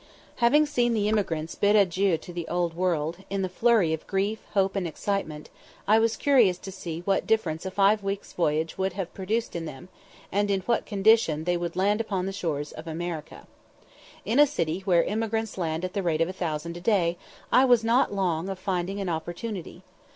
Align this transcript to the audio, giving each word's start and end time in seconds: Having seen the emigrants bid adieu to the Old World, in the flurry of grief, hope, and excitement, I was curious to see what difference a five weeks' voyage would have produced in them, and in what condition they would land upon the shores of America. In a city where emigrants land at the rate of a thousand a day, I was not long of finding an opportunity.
Having 0.37 0.65
seen 0.65 0.93
the 0.95 1.07
emigrants 1.07 1.53
bid 1.53 1.75
adieu 1.75 2.17
to 2.17 2.33
the 2.33 2.47
Old 2.47 2.73
World, 2.75 3.17
in 3.29 3.43
the 3.43 3.47
flurry 3.47 3.93
of 3.93 4.07
grief, 4.07 4.39
hope, 4.55 4.75
and 4.75 4.87
excitement, 4.87 5.51
I 5.87 5.99
was 5.99 6.17
curious 6.17 6.57
to 6.57 6.71
see 6.71 7.01
what 7.01 7.27
difference 7.27 7.67
a 7.67 7.69
five 7.69 8.01
weeks' 8.01 8.33
voyage 8.33 8.79
would 8.79 8.93
have 8.93 9.13
produced 9.13 9.55
in 9.55 9.65
them, 9.65 9.89
and 10.31 10.49
in 10.49 10.61
what 10.61 10.87
condition 10.87 11.43
they 11.43 11.55
would 11.55 11.75
land 11.75 12.01
upon 12.01 12.25
the 12.25 12.33
shores 12.33 12.71
of 12.71 12.87
America. 12.87 13.45
In 14.25 14.39
a 14.39 14.47
city 14.47 14.79
where 14.85 15.05
emigrants 15.05 15.55
land 15.55 15.85
at 15.85 15.93
the 15.93 16.01
rate 16.01 16.21
of 16.21 16.27
a 16.27 16.33
thousand 16.33 16.77
a 16.77 16.81
day, 16.81 17.15
I 17.51 17.65
was 17.65 17.83
not 17.83 18.11
long 18.11 18.49
of 18.49 18.57
finding 18.57 18.99
an 18.99 19.07
opportunity. 19.09 19.83